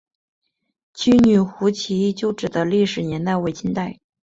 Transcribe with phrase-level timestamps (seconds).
[0.95, 3.99] 七女湖起义旧址的历史年代为清代。